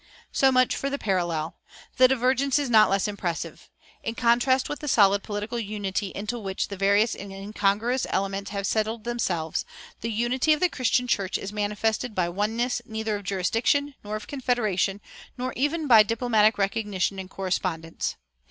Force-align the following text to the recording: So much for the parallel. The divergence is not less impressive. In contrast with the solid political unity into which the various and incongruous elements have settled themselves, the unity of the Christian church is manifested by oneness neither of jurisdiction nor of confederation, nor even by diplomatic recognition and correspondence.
So 0.31 0.51
much 0.51 0.75
for 0.75 0.89
the 0.89 0.97
parallel. 0.97 1.57
The 1.97 2.07
divergence 2.07 2.57
is 2.57 2.71
not 2.71 2.89
less 2.89 3.07
impressive. 3.07 3.69
In 4.03 4.15
contrast 4.15 4.67
with 4.67 4.79
the 4.79 4.87
solid 4.87 5.21
political 5.21 5.59
unity 5.59 6.07
into 6.15 6.39
which 6.39 6.69
the 6.69 6.75
various 6.75 7.13
and 7.13 7.31
incongruous 7.31 8.07
elements 8.09 8.49
have 8.49 8.65
settled 8.65 9.03
themselves, 9.03 9.63
the 9.99 10.09
unity 10.09 10.53
of 10.53 10.59
the 10.59 10.69
Christian 10.69 11.05
church 11.07 11.37
is 11.37 11.53
manifested 11.53 12.15
by 12.15 12.29
oneness 12.29 12.81
neither 12.83 13.15
of 13.15 13.25
jurisdiction 13.25 13.93
nor 14.03 14.15
of 14.15 14.25
confederation, 14.25 15.01
nor 15.37 15.53
even 15.55 15.85
by 15.85 16.01
diplomatic 16.01 16.57
recognition 16.57 17.19
and 17.19 17.29
correspondence. 17.29 18.15